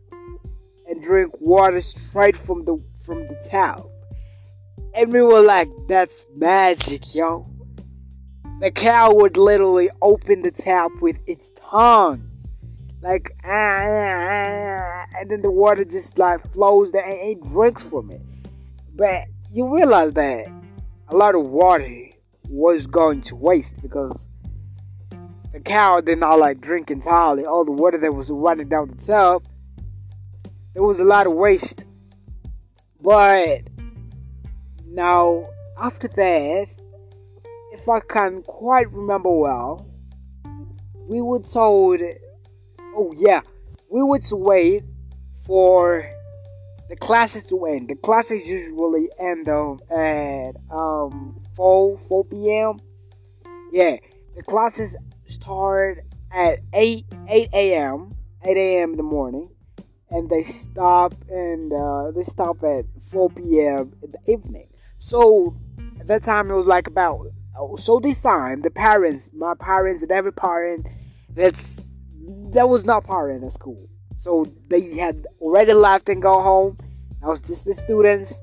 and 0.86 1.02
drink 1.02 1.32
water 1.38 1.82
straight 1.82 2.36
from 2.36 2.64
the 2.64 2.80
from 3.02 3.26
the 3.28 3.34
tap. 3.42 3.82
And 4.94 5.12
we 5.12 5.22
were 5.22 5.42
like, 5.42 5.68
that's 5.88 6.26
magic, 6.34 7.14
yo. 7.14 7.46
The 8.60 8.70
cow 8.70 9.12
would 9.14 9.36
literally 9.36 9.90
open 10.00 10.42
the 10.42 10.50
tap 10.50 10.90
with 11.00 11.16
its 11.26 11.50
tongue 11.56 12.31
like 13.02 13.36
ah, 13.44 13.48
ah, 13.48 14.22
ah, 14.30 15.04
and 15.18 15.30
then 15.30 15.42
the 15.42 15.50
water 15.50 15.84
just 15.84 16.18
like 16.18 16.52
flows 16.52 16.92
there 16.92 17.04
and 17.04 17.14
it 17.14 17.42
drinks 17.42 17.82
from 17.82 18.10
it. 18.10 18.22
But 18.94 19.24
you 19.50 19.74
realize 19.74 20.12
that 20.14 20.46
a 21.08 21.16
lot 21.16 21.34
of 21.34 21.46
water 21.46 22.08
was 22.48 22.86
going 22.86 23.22
to 23.22 23.34
waste 23.34 23.80
because 23.82 24.28
the 25.52 25.60
cow 25.60 26.00
did 26.00 26.20
not 26.20 26.38
like 26.38 26.60
drink 26.60 26.90
entirely. 26.90 27.44
All 27.44 27.64
the 27.64 27.72
water 27.72 27.98
that 27.98 28.14
was 28.14 28.30
running 28.30 28.68
down 28.68 28.88
the 28.88 29.04
tub, 29.04 29.42
there 30.74 30.84
was 30.84 31.00
a 31.00 31.04
lot 31.04 31.26
of 31.26 31.32
waste. 31.32 31.84
But 33.00 33.62
now 34.86 35.48
after 35.76 36.06
that, 36.06 36.68
if 37.72 37.88
I 37.88 37.98
can 38.00 38.42
quite 38.42 38.90
remember 38.92 39.30
well, 39.30 39.88
we 41.08 41.20
were 41.20 41.40
told 41.40 42.00
oh 42.94 43.12
yeah, 43.16 43.40
we 43.88 44.02
would 44.02 44.24
wait 44.30 44.84
for 45.44 46.08
the 46.88 46.96
classes 46.96 47.46
to 47.46 47.64
end. 47.66 47.88
The 47.88 47.96
classes 47.96 48.46
usually 48.46 49.08
end 49.18 49.48
um, 49.48 49.80
at 49.90 50.52
um 50.70 51.40
4 51.56 51.98
4 51.98 52.24
p.m. 52.24 52.80
Yeah, 53.72 53.96
the 54.36 54.42
classes 54.42 54.96
start 55.26 56.04
at 56.30 56.60
8 56.72 57.06
8 57.28 57.48
a.m. 57.52 58.14
8 58.44 58.56
a.m. 58.56 58.90
in 58.90 58.96
the 58.96 59.02
morning, 59.02 59.48
and 60.10 60.28
they 60.28 60.44
stop 60.44 61.14
and 61.28 61.72
uh, 61.72 62.10
they 62.10 62.24
stop 62.24 62.62
at 62.64 62.84
4 63.08 63.30
p.m. 63.30 63.94
in 64.02 64.12
the 64.12 64.32
evening. 64.32 64.68
So 64.98 65.56
at 65.98 66.06
that 66.08 66.24
time 66.24 66.50
it 66.50 66.54
was 66.54 66.66
like 66.66 66.86
about 66.86 67.26
oh, 67.56 67.76
so 67.76 68.00
this 68.00 68.20
time 68.22 68.62
the 68.62 68.70
parents, 68.70 69.30
my 69.32 69.54
parents 69.54 70.02
and 70.02 70.12
every 70.12 70.32
parent 70.32 70.86
that's 71.30 71.98
there 72.22 72.66
was 72.66 72.84
not 72.84 73.04
power 73.04 73.30
in 73.30 73.40
the 73.40 73.50
school. 73.50 73.88
So 74.16 74.46
they 74.68 74.96
had 74.96 75.26
already 75.40 75.72
left 75.72 76.08
and 76.08 76.22
go 76.22 76.40
home. 76.40 76.78
I 77.22 77.28
was 77.28 77.42
just 77.42 77.66
the 77.66 77.74
students. 77.74 78.40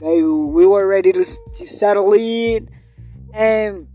They 0.00 0.22
we 0.22 0.66
were 0.66 0.86
ready 0.86 1.12
to, 1.12 1.24
to 1.24 1.66
settle 1.66 2.12
in, 2.14 2.68
and 3.32 3.86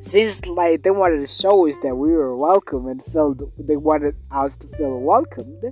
since 0.00 0.46
like 0.46 0.82
they 0.82 0.90
wanted 0.90 1.20
to 1.20 1.26
show 1.26 1.68
us 1.68 1.76
that 1.82 1.94
we 1.94 2.10
were 2.12 2.36
welcome 2.36 2.86
and 2.86 3.04
felt 3.04 3.38
they 3.58 3.76
wanted 3.76 4.16
us 4.30 4.56
to 4.56 4.66
feel 4.76 4.98
welcomed, 4.98 5.62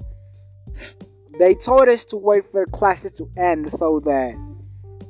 they 1.38 1.54
told 1.54 1.88
us 1.88 2.04
to 2.06 2.16
wait 2.16 2.50
for 2.50 2.64
the 2.64 2.70
classes 2.70 3.12
to 3.12 3.30
end 3.36 3.72
so 3.72 4.00
that 4.00 4.36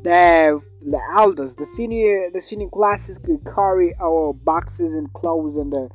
the 0.02 0.62
the 0.80 1.00
elders, 1.16 1.54
the 1.56 1.66
senior 1.66 2.30
the 2.30 2.40
senior 2.40 2.68
classes 2.68 3.18
could 3.18 3.44
carry 3.44 3.94
our 4.00 4.32
boxes 4.32 4.94
and 4.94 5.12
clothes 5.12 5.56
and 5.56 5.72
the 5.72 5.88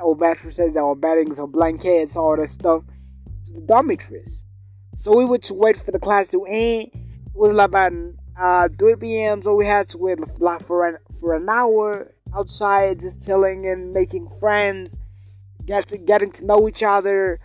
our 0.00 0.14
mattresses, 0.14 0.76
our 0.76 0.94
beddings, 0.94 1.38
our 1.38 1.46
blankets, 1.46 2.16
all 2.16 2.36
that 2.36 2.50
stuff 2.50 2.82
to 3.46 3.52
the 3.52 3.60
dormitories. 3.60 4.40
So 4.96 5.16
we 5.16 5.24
would 5.24 5.48
wait 5.50 5.84
for 5.84 5.90
the 5.90 5.98
class 5.98 6.28
to 6.30 6.44
end. 6.44 6.90
It 6.92 7.34
was 7.34 7.50
about 7.50 7.92
uh, 8.38 8.68
3 8.78 8.96
p.m. 8.96 9.42
So 9.42 9.54
we 9.54 9.66
had 9.66 9.88
to 9.90 9.98
wait 9.98 10.18
like 10.40 10.64
for 10.66 10.86
an 10.86 10.98
for 11.20 11.34
an 11.34 11.48
hour 11.48 12.12
outside, 12.34 13.00
just 13.00 13.24
chilling 13.24 13.66
and 13.66 13.92
making 13.92 14.28
friends, 14.40 14.96
get 15.64 15.88
to, 15.88 15.98
getting 15.98 16.32
to 16.32 16.44
know 16.44 16.68
each 16.68 16.82
other. 16.82 17.40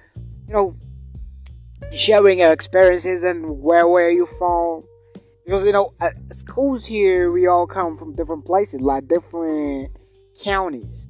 You 0.47 0.53
know, 0.53 0.75
sharing 1.91 2.41
our 2.41 2.53
experiences 2.53 3.23
and 3.23 3.61
where 3.61 3.87
were 3.87 4.09
you 4.09 4.27
from. 4.37 4.83
Because 5.45 5.65
you 5.65 5.71
know, 5.71 5.93
at 5.99 6.13
schools 6.31 6.85
here, 6.85 7.31
we 7.31 7.47
all 7.47 7.65
come 7.65 7.97
from 7.97 8.15
different 8.15 8.45
places, 8.45 8.81
like 8.81 9.07
different 9.07 9.91
counties. 10.43 11.08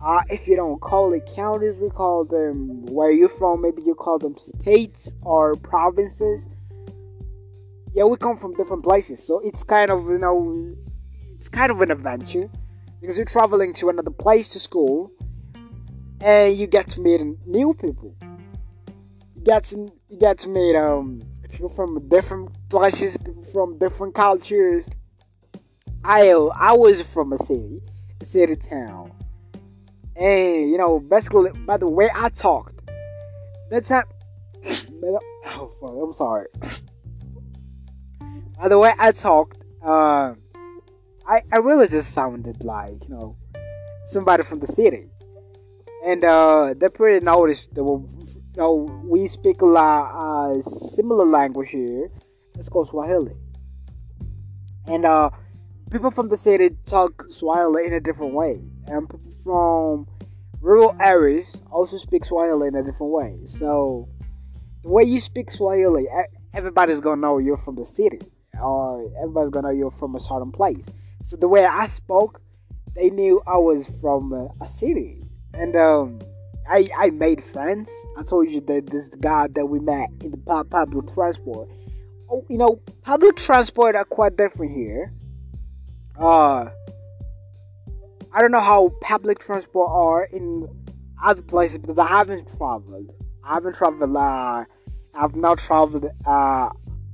Uh, 0.00 0.22
if 0.30 0.46
you 0.46 0.54
don't 0.54 0.80
call 0.80 1.12
it 1.12 1.28
counties, 1.34 1.76
we 1.78 1.90
call 1.90 2.24
them 2.24 2.86
where 2.86 3.10
you're 3.10 3.28
from. 3.28 3.62
Maybe 3.62 3.82
you 3.82 3.94
call 3.96 4.18
them 4.18 4.36
states 4.38 5.12
or 5.22 5.56
provinces. 5.56 6.42
Yeah, 7.94 8.04
we 8.04 8.16
come 8.16 8.36
from 8.36 8.54
different 8.54 8.84
places, 8.84 9.26
so 9.26 9.40
it's 9.40 9.64
kind 9.64 9.90
of 9.90 10.04
you 10.04 10.18
know, 10.18 10.76
it's 11.34 11.48
kind 11.48 11.72
of 11.72 11.80
an 11.80 11.90
adventure 11.90 12.48
because 13.00 13.16
you're 13.16 13.26
traveling 13.26 13.72
to 13.74 13.88
another 13.88 14.10
place 14.10 14.50
to 14.50 14.60
school, 14.60 15.10
and 16.20 16.56
you 16.56 16.68
get 16.68 16.86
to 16.88 17.00
meet 17.00 17.20
new 17.46 17.74
people. 17.74 18.14
You 19.34 19.42
get 19.42 19.64
to 19.64 19.90
you 20.08 20.18
get 20.18 20.38
to 20.40 20.48
meet 20.48 20.76
um 20.76 21.22
people 21.50 21.70
from 21.70 22.08
different 22.08 22.50
places, 22.68 23.16
people 23.16 23.44
from 23.46 23.78
different 23.78 24.14
cultures. 24.14 24.84
I 26.04 26.30
I 26.30 26.72
was 26.74 27.02
from 27.02 27.32
a 27.32 27.38
city, 27.38 27.80
a 28.20 28.24
city 28.24 28.54
town 28.54 29.10
and 30.18 30.70
you 30.70 30.78
know, 30.78 30.98
basically, 30.98 31.50
by 31.64 31.76
the 31.76 31.88
way 31.88 32.10
I 32.12 32.28
talked, 32.30 32.80
that 33.70 33.86
time, 33.86 34.04
oh 34.66 35.72
fuck, 35.80 35.94
I'm 36.02 36.12
sorry. 36.12 36.46
by 38.58 38.68
the 38.68 38.78
way 38.78 38.92
I 38.98 39.12
talked, 39.12 39.58
uh, 39.82 40.34
I 41.26 41.42
I 41.52 41.58
really 41.62 41.88
just 41.88 42.12
sounded 42.12 42.64
like 42.64 43.04
you 43.08 43.14
know 43.14 43.36
somebody 44.06 44.42
from 44.42 44.58
the 44.58 44.66
city, 44.66 45.08
and 46.04 46.24
uh, 46.24 46.74
they 46.76 46.88
pretty 46.88 47.24
noticed 47.24 47.72
that 47.74 47.84
you 47.84 48.08
know 48.56 48.72
we 49.04 49.28
speak 49.28 49.62
a 49.62 49.66
lot 49.66 50.10
uh, 50.14 50.62
similar 50.62 51.26
language 51.26 51.70
here. 51.70 52.10
Let's 52.56 52.68
go 52.68 52.84
Swahili, 52.84 53.36
and 54.88 55.04
uh, 55.04 55.30
people 55.90 56.10
from 56.10 56.28
the 56.28 56.36
city 56.36 56.70
talk 56.86 57.24
Swahili 57.30 57.86
in 57.86 57.94
a 57.94 58.00
different 58.00 58.34
way, 58.34 58.60
and 58.86 59.08
people 59.08 59.32
from 59.44 60.06
rural 60.60 60.96
areas 61.00 61.46
also 61.70 61.98
speak 61.98 62.24
Swahili 62.24 62.68
in 62.68 62.74
a 62.74 62.82
different 62.82 63.12
way. 63.12 63.38
So 63.46 64.08
the 64.82 64.88
way 64.88 65.04
you 65.04 65.20
speak 65.20 65.50
Swahili, 65.50 66.06
everybody's 66.54 67.00
gonna 67.00 67.20
know 67.20 67.38
you're 67.38 67.56
from 67.56 67.76
the 67.76 67.86
city, 67.86 68.20
or 68.60 69.10
everybody's 69.22 69.50
gonna 69.50 69.68
know 69.68 69.74
you're 69.74 69.90
from 69.90 70.16
a 70.16 70.20
certain 70.20 70.52
place. 70.52 70.86
So 71.22 71.36
the 71.36 71.48
way 71.48 71.64
I 71.64 71.86
spoke, 71.86 72.40
they 72.94 73.10
knew 73.10 73.42
I 73.46 73.56
was 73.56 73.86
from 74.00 74.32
a, 74.32 74.66
city, 74.66 75.24
and 75.54 75.74
um, 75.76 76.18
I 76.68 76.88
I 76.96 77.10
made 77.10 77.42
friends. 77.42 77.90
I 78.16 78.22
told 78.22 78.50
you 78.50 78.60
that 78.62 78.86
this 78.86 79.08
guy 79.20 79.48
that 79.48 79.66
we 79.66 79.78
met 79.80 80.10
in 80.22 80.32
the 80.32 80.36
public 80.36 81.12
transport. 81.14 81.68
Oh, 82.30 82.44
you 82.50 82.58
know, 82.58 82.80
public 83.02 83.36
transport 83.36 83.96
are 83.96 84.04
quite 84.04 84.36
different 84.36 84.72
here. 84.76 85.12
Uh, 86.20 86.68
I 88.32 88.40
don't 88.40 88.50
know 88.50 88.60
how 88.60 88.90
public 89.00 89.38
transport 89.38 89.88
are 89.90 90.24
in 90.24 90.68
other 91.24 91.42
places 91.42 91.78
because 91.78 91.98
I 91.98 92.08
haven't 92.08 92.48
traveled. 92.56 93.12
I 93.44 93.54
haven't 93.54 93.76
traveled. 93.76 94.16
Uh, 94.16 94.64
I've 95.14 95.36
not 95.36 95.58
traveled 95.58 96.06
uh, 96.26 96.70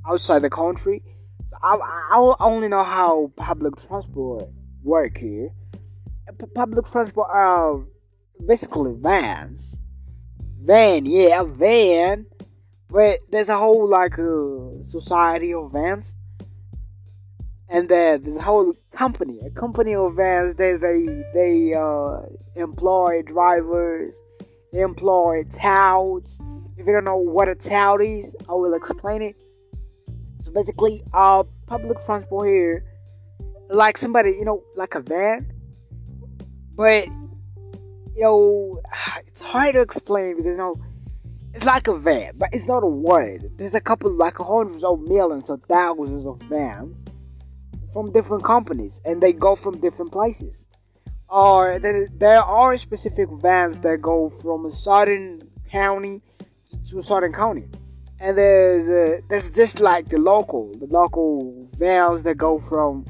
outside 0.08 0.40
the 0.40 0.50
country. 0.50 1.02
So 1.50 1.56
I, 1.62 1.76
I 1.76 2.34
only 2.40 2.68
know 2.68 2.82
how 2.82 3.30
public 3.36 3.76
transport 3.86 4.48
work 4.82 5.18
here. 5.18 5.50
Public 6.54 6.90
transport 6.90 7.28
are 7.30 7.84
basically 8.46 8.94
vans. 8.98 9.82
Van, 10.62 11.04
yeah, 11.04 11.42
a 11.42 11.44
van. 11.44 12.26
But 12.88 13.20
there's 13.30 13.50
a 13.50 13.58
whole 13.58 13.88
like 13.88 14.18
uh, 14.18 14.82
society 14.82 15.52
of 15.52 15.72
vans 15.72 16.14
and 17.74 17.88
then 17.88 18.22
this 18.22 18.40
whole 18.40 18.72
company, 18.92 19.40
a 19.44 19.50
company 19.50 19.96
of 19.96 20.14
vans, 20.14 20.54
they 20.54 20.76
they 20.76 21.24
they 21.34 21.74
uh, 21.74 22.20
employ 22.54 23.22
drivers, 23.22 24.14
employ 24.72 25.42
touts. 25.52 26.38
If 26.76 26.86
you 26.86 26.92
don't 26.92 27.02
know 27.04 27.16
what 27.16 27.48
a 27.48 27.56
tout 27.56 28.00
is, 28.00 28.36
I 28.48 28.52
will 28.52 28.74
explain 28.74 29.22
it. 29.22 29.34
So 30.42 30.52
basically, 30.52 31.02
uh, 31.12 31.42
public 31.66 31.98
transport 32.06 32.46
here, 32.46 32.84
like 33.70 33.98
somebody, 33.98 34.30
you 34.30 34.44
know, 34.44 34.62
like 34.76 34.94
a 34.94 35.00
van, 35.00 35.52
but 36.76 37.08
you 37.08 38.22
know, 38.22 38.80
it's 39.26 39.42
hard 39.42 39.74
to 39.74 39.80
explain 39.80 40.36
because 40.36 40.52
you 40.52 40.56
know. 40.56 40.80
It's 41.56 41.64
like 41.64 41.86
a 41.86 41.96
van, 41.96 42.32
but 42.36 42.48
it's 42.52 42.66
not 42.66 42.82
a 42.82 42.88
word. 42.88 43.48
There's 43.58 43.74
a 43.74 43.80
couple, 43.80 44.10
like 44.10 44.38
hundreds 44.38 44.82
of 44.82 45.00
millions 45.02 45.48
or 45.48 45.56
thousands 45.68 46.26
of 46.26 46.42
vans 46.48 47.03
from 47.94 48.12
different 48.12 48.44
companies 48.44 49.00
and 49.06 49.22
they 49.22 49.32
go 49.32 49.56
from 49.56 49.80
different 49.80 50.12
places. 50.12 50.66
Or 51.30 51.78
there, 51.78 52.42
are 52.42 52.76
specific 52.76 53.28
vans 53.30 53.78
that 53.78 54.02
go 54.02 54.30
from 54.42 54.66
a 54.66 54.72
certain 54.72 55.48
county 55.70 56.20
to 56.90 56.98
a 56.98 57.02
certain 57.02 57.32
county. 57.32 57.64
And 58.20 58.36
there's 58.36 58.88
uh, 58.88 59.20
there's 59.28 59.50
just 59.50 59.80
like 59.80 60.08
the 60.08 60.18
local, 60.18 60.68
the 60.78 60.86
local 60.86 61.68
vans 61.76 62.22
that 62.24 62.36
go 62.36 62.58
from 62.58 63.06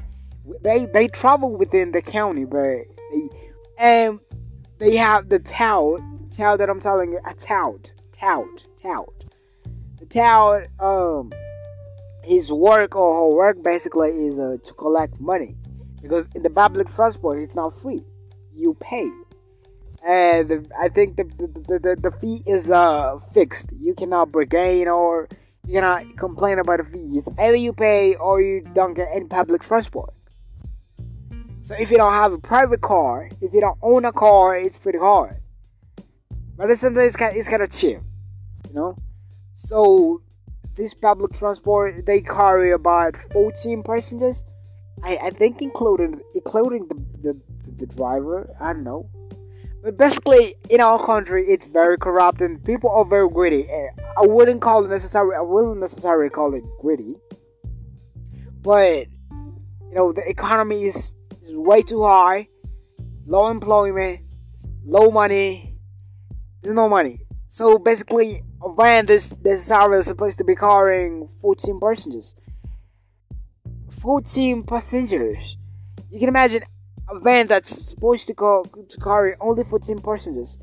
they 0.61 0.85
they 0.85 1.07
travel 1.07 1.55
within 1.55 1.91
the 1.91 2.01
county, 2.01 2.45
but 2.45 2.61
they 3.11 3.29
and 3.77 4.19
they 4.79 4.97
have 4.97 5.29
the 5.29 5.39
tout, 5.39 6.01
the 6.29 6.35
tout 6.35 6.57
that 6.57 6.69
I'm 6.69 6.81
telling 6.81 7.11
you, 7.11 7.19
a 7.25 7.33
tout, 7.33 7.91
tout, 8.19 8.65
tout. 8.81 9.25
The 9.99 10.05
tout 10.05 10.67
um 10.79 11.31
his 12.25 12.51
work 12.51 12.95
or 12.95 13.15
her 13.15 13.35
work 13.35 13.63
basically 13.63 14.09
is 14.09 14.39
uh, 14.39 14.57
to 14.63 14.73
collect 14.73 15.19
money. 15.19 15.55
Because 16.01 16.25
in 16.35 16.43
the 16.43 16.49
public 16.49 16.87
transport 16.93 17.39
it's 17.39 17.55
not 17.55 17.79
free. 17.81 18.03
You 18.53 18.75
pay. 18.79 19.09
And 20.07 20.71
i 20.79 20.87
think 20.87 21.15
the 21.17 21.23
the, 21.23 21.79
the, 21.79 21.95
the 21.99 22.11
fee 22.19 22.43
is 22.45 22.69
uh 22.69 23.19
fixed. 23.33 23.73
You 23.77 23.93
cannot 23.93 24.31
bargain 24.31 24.87
or 24.87 25.27
you 25.65 25.73
cannot 25.73 26.17
complain 26.17 26.59
about 26.59 26.77
the 26.77 26.85
fee. 26.85 27.17
It's 27.17 27.31
either 27.39 27.55
you 27.55 27.73
pay 27.73 28.15
or 28.15 28.41
you 28.41 28.61
don't 28.73 28.93
get 28.93 29.09
any 29.13 29.25
public 29.25 29.63
transport. 29.63 30.13
So 31.61 31.75
if 31.79 31.89
you 31.89 31.97
don't 31.97 32.13
have 32.13 32.33
a 32.33 32.37
private 32.37 32.81
car 32.81 33.29
if 33.41 33.53
you 33.53 33.61
don't 33.61 33.79
own 33.81 34.05
a 34.05 34.11
car 34.11 34.57
it's 34.57 34.77
pretty 34.77 34.99
hard. 34.99 35.37
But 36.57 36.69
it's 36.69 36.83
it's 36.83 37.15
kind, 37.15 37.35
it's 37.35 37.49
kind 37.49 37.63
of 37.63 37.71
cheap 37.71 37.99
you 38.67 38.73
know? 38.75 38.97
So 39.53 40.21
this 40.75 40.93
public 40.93 41.33
transport 41.33 42.05
they 42.05 42.21
carry 42.21 42.71
about 42.71 43.15
14 43.31 43.83
passengers. 43.83 44.43
I, 45.03 45.17
I 45.17 45.29
think 45.29 45.61
including 45.61 46.21
including 46.33 46.87
the, 46.87 46.95
the, 47.23 47.41
the 47.77 47.85
driver 47.85 48.49
i 48.59 48.73
don't 48.73 48.83
know. 48.83 49.09
But 49.83 49.97
basically 49.97 50.55
in 50.69 50.81
our 50.81 51.05
country 51.05 51.45
it's 51.47 51.67
very 51.67 51.97
corrupt 51.97 52.41
and 52.41 52.63
people 52.63 52.89
are 52.89 53.05
very 53.05 53.29
greedy. 53.29 53.67
Eh, 53.69 53.87
i 54.17 54.25
wouldn't 54.25 54.61
call 54.61 54.85
it 54.85 54.89
necessary 54.89 55.35
i 55.35 55.41
wouldn't 55.41 55.79
necessarily 55.79 56.29
call 56.29 56.53
it 56.53 56.63
greedy. 56.81 57.15
But 58.61 59.07
you 59.89 59.95
know 59.95 60.11
the 60.11 60.27
economy 60.27 60.85
is, 60.85 61.15
is 61.43 61.53
way 61.53 61.81
too 61.81 62.03
high. 62.03 62.47
Low 63.27 63.49
employment 63.49 64.21
low 64.85 65.09
money 65.09 65.73
there's 66.61 66.75
no 66.75 66.87
money 66.87 67.24
so 67.55 67.79
basically 67.79 68.41
a 68.61 68.73
van 68.73 69.05
this 69.05 69.29
this 69.41 69.71
hour 69.71 69.97
is 69.97 70.07
supposed 70.07 70.37
to 70.37 70.43
be 70.43 70.55
carrying 70.55 71.29
14 71.41 71.79
passengers 71.79 72.35
14 73.89 74.63
passengers 74.63 75.55
you 76.11 76.19
can 76.19 76.27
imagine 76.27 76.63
a 77.09 77.17
van 77.19 77.47
that's 77.47 77.91
supposed 77.91 78.27
to 78.27 78.33
go 78.33 78.65
to 78.89 78.97
carry 78.99 79.35
only 79.39 79.63
14 79.63 79.99
passengers 79.99 80.59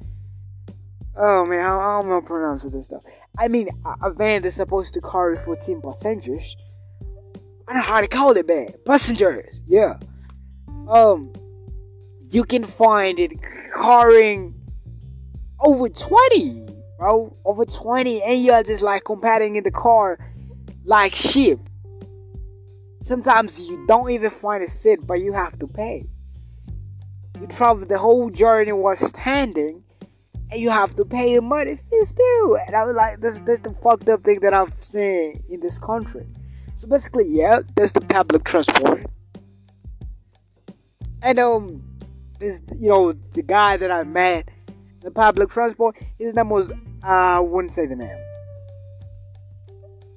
Oh 1.14 1.44
man, 1.44 1.61
how, 1.61 1.78
how 1.78 2.00
am 2.02 2.11
I 2.11 2.26
pronouncing 2.26 2.70
this 2.70 2.87
stuff? 2.87 3.02
I 3.37 3.46
mean, 3.49 3.68
a, 3.84 4.08
a 4.08 4.11
van 4.14 4.40
that's 4.40 4.56
supposed 4.56 4.94
to 4.94 5.02
carry 5.02 5.37
14 5.37 5.82
passengers. 5.82 6.56
I 7.68 7.75
don't 7.75 7.82
know 7.82 7.87
how 7.87 8.00
to 8.00 8.08
call 8.08 8.34
it, 8.34 8.49
man. 8.49 8.68
Passengers, 8.87 9.61
yeah. 9.68 9.99
Um, 10.88 11.30
you 12.30 12.44
can 12.44 12.64
find 12.64 13.18
it 13.18 13.32
carrying 13.75 14.54
over 15.61 15.90
20, 15.90 16.72
bro. 17.02 17.37
Over 17.44 17.64
20, 17.64 18.23
and 18.23 18.44
you're 18.44 18.62
just 18.62 18.82
like 18.82 19.04
comparing 19.04 19.56
in 19.56 19.64
the 19.64 19.73
car 19.73 20.18
like 20.85 21.14
sheep. 21.14 21.59
Sometimes 23.02 23.66
you 23.66 23.85
don't 23.88 24.09
even 24.11 24.30
find 24.30 24.62
a 24.62 24.71
seat, 24.71 25.00
but 25.04 25.14
you 25.14 25.32
have 25.32 25.59
to 25.59 25.66
pay. 25.66 26.06
You 27.40 27.49
travel 27.49 27.87
the 27.87 27.99
whole 27.99 28.30
journey 28.30 28.71
while 28.71 28.94
standing, 28.94 29.82
and 30.52 30.61
you 30.61 30.71
have 30.71 30.94
to 30.94 31.04
pay 31.04 31.35
the 31.35 31.42
money 31.42 31.80
fees 31.90 32.12
too. 32.12 32.59
And 32.68 32.76
I 32.76 32.85
was 32.85 32.94
like, 32.94 33.21
this, 33.21 33.40
this 33.40 33.59
the 33.59 33.75
fucked 33.82 34.09
up 34.09 34.23
thing 34.23 34.38
that 34.40 34.54
I've 34.54 34.73
seen 34.85 35.42
in 35.49 35.59
this 35.59 35.80
country. 35.80 36.25
So 36.76 36.87
basically, 36.87 37.26
yeah, 37.26 37.62
that's 37.75 37.90
the 37.90 38.00
public 38.00 38.44
transport. 38.44 39.06
And 41.21 41.38
um, 41.40 41.82
this 42.38 42.62
you 42.78 42.90
know 42.90 43.12
the 43.32 43.42
guy 43.42 43.76
that 43.76 43.90
I 43.90 44.04
met, 44.04 44.49
the 45.02 45.11
public 45.11 45.50
transport, 45.50 45.97
his 46.18 46.35
name 46.35 46.49
was 46.49 46.71
uh, 46.71 46.75
I 47.02 47.40
wouldn't 47.40 47.73
say 47.73 47.87
the 47.87 47.97
name. 47.97 48.18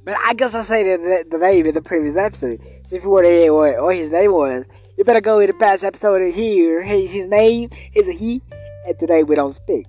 But 0.04 0.18
I 0.24 0.36
guess 0.36 0.54
I 0.54 0.62
say 0.62 0.84
the, 0.84 1.26
the, 1.30 1.38
name 1.40 1.66
in 1.66 1.74
the 1.74 1.82
previous 1.82 2.16
episode. 2.16 2.62
So 2.84 2.96
if 2.96 3.04
you 3.04 3.10
want 3.10 3.26
to 3.26 3.32
hear 3.32 3.54
what, 3.54 3.82
what 3.82 3.96
his 3.96 4.12
name 4.12 4.32
was, 4.32 4.64
you 4.98 5.04
better 5.04 5.22
go 5.22 5.40
in 5.40 5.48
the 5.48 5.54
past 5.54 5.84
episode 5.84 6.22
and 6.22 6.32
hear 6.32 6.84
his 6.84 7.28
name 7.28 7.72
is 7.96 8.08
a 8.08 8.14
he, 8.14 8.42
and 8.86 9.00
today 9.00 9.24
we 9.24 9.36
don't 9.36 9.56
speak. 9.56 9.88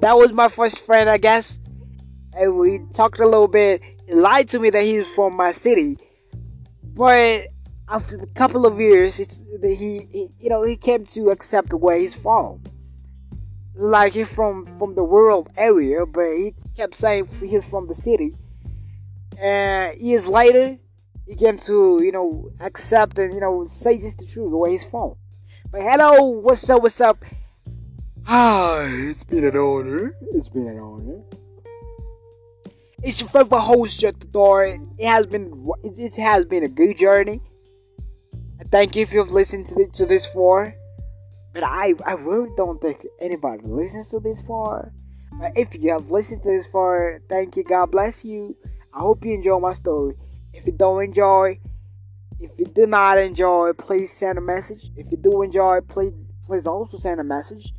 That 0.00 0.16
was 0.16 0.32
my 0.32 0.46
first 0.46 0.78
friend, 0.78 1.10
I 1.10 1.16
guess. 1.16 1.58
And 2.34 2.58
we 2.58 2.80
talked 2.92 3.18
a 3.18 3.24
little 3.24 3.48
bit. 3.48 3.82
He 4.06 4.14
lied 4.14 4.48
to 4.50 4.60
me 4.60 4.70
that 4.70 4.82
he's 4.84 5.06
from 5.16 5.34
my 5.34 5.50
city. 5.50 5.98
But 6.84 7.48
after 7.88 8.16
a 8.16 8.26
couple 8.26 8.66
of 8.66 8.78
years, 8.78 9.18
it's 9.18 9.42
he, 9.62 10.06
he 10.10 10.28
you 10.38 10.48
know 10.48 10.62
he 10.62 10.76
came 10.76 11.06
to 11.06 11.30
accept 11.30 11.72
where 11.72 11.98
he's 11.98 12.14
from. 12.14 12.62
Like 13.76 14.14
he's 14.14 14.28
from 14.28 14.66
from 14.78 14.94
the 14.94 15.02
rural 15.02 15.46
area, 15.56 16.06
but 16.06 16.24
he 16.34 16.54
kept 16.76 16.96
saying 16.96 17.28
he's 17.40 17.68
from 17.68 17.88
the 17.88 17.94
city. 17.94 18.34
And 19.38 20.00
years 20.00 20.28
later, 20.28 20.78
he 21.26 21.34
came 21.34 21.58
to 21.58 22.00
you 22.02 22.10
know 22.10 22.50
accept 22.58 23.18
and 23.18 23.34
you 23.34 23.40
know 23.40 23.66
say 23.68 24.00
just 24.00 24.18
the 24.18 24.26
truth 24.26 24.50
where 24.50 24.70
he's 24.70 24.84
from. 24.84 25.16
But 25.70 25.82
hello, 25.82 26.24
what's 26.24 26.68
up? 26.70 26.82
What's 26.82 27.00
up? 27.00 27.22
Ah, 28.26 28.82
it's 28.86 29.24
been 29.24 29.44
an 29.44 29.56
honor. 29.56 30.16
It's 30.32 30.48
been 30.48 30.68
an 30.68 30.78
honor. 30.78 31.20
It's 33.02 33.20
your 33.20 33.28
favorite 33.28 33.60
host, 33.60 34.00
Jack 34.00 34.18
the 34.18 34.26
Door. 34.26 34.64
It 34.98 35.06
has 35.06 35.26
been 35.26 35.68
it 35.84 36.16
has 36.16 36.46
been 36.46 36.64
a 36.64 36.68
good 36.68 36.96
journey. 36.96 37.42
Thank 38.70 38.96
you 38.96 39.02
if 39.02 39.12
you've 39.12 39.30
listened 39.30 39.66
to, 39.66 39.74
the, 39.74 39.86
to 39.94 40.06
this 40.06 40.26
far. 40.26 40.74
But 41.56 41.64
I, 41.64 41.94
I 42.04 42.12
really 42.12 42.50
don't 42.54 42.78
think 42.82 43.06
anybody 43.18 43.62
listens 43.64 44.10
to 44.10 44.20
this 44.20 44.42
far. 44.42 44.92
But 45.40 45.52
if 45.56 45.74
you 45.74 45.90
have 45.90 46.10
listened 46.10 46.42
to 46.42 46.50
this 46.50 46.66
far, 46.66 47.22
thank 47.30 47.56
you. 47.56 47.64
God 47.64 47.90
bless 47.90 48.26
you. 48.26 48.54
I 48.92 49.00
hope 49.00 49.24
you 49.24 49.32
enjoy 49.32 49.58
my 49.58 49.72
story. 49.72 50.16
If 50.52 50.66
you 50.66 50.72
don't 50.72 51.02
enjoy, 51.02 51.58
if 52.40 52.50
you 52.58 52.66
do 52.66 52.84
not 52.84 53.16
enjoy, 53.16 53.72
please 53.72 54.12
send 54.12 54.36
a 54.36 54.42
message. 54.42 54.90
If 54.96 55.10
you 55.10 55.16
do 55.16 55.40
enjoy, 55.40 55.80
please 55.80 56.12
please 56.44 56.66
also 56.66 56.98
send 56.98 57.20
a 57.20 57.24
message. 57.24 57.72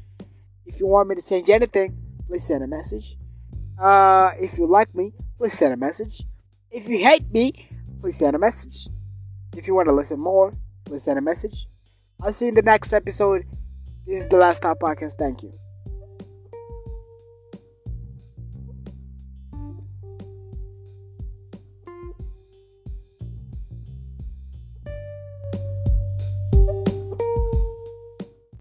If 0.66 0.80
you 0.80 0.88
want 0.88 1.10
me 1.10 1.16
to 1.16 1.22
change 1.22 1.48
anything, 1.52 1.96
please 2.28 2.48
send 2.48 2.64
a 2.64 2.68
message. 2.68 3.16
Uh, 3.80 4.32
if 4.40 4.58
you 4.58 4.66
like 4.66 4.96
me, 4.96 5.14
please 5.38 5.54
send 5.54 5.76
a 5.76 5.78
message. 5.78 6.24
If 6.72 6.90
you 6.90 6.98
hate 6.98 7.32
me, 7.32 7.70
please 8.02 8.18
send 8.18 8.36
a 8.36 8.40
message. 8.40 8.88
If 9.56 9.68
you 9.68 9.76
want 9.76 9.88
to 9.88 9.94
listen 9.94 10.20
more, 10.20 10.58
please 10.84 11.04
send 11.04 11.20
a 11.20 11.22
message. 11.22 11.68
I'll 12.20 12.34
see 12.34 12.46
you 12.46 12.50
in 12.50 12.56
the 12.56 12.64
next 12.64 12.92
episode. 12.92 13.46
This 14.08 14.22
is 14.22 14.28
the 14.30 14.38
Last 14.38 14.58
Stop 14.58 14.80
Podcast. 14.80 15.18
Thank 15.20 15.44
you. 15.44 15.54